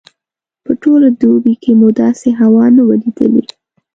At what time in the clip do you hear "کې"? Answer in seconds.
1.63-1.71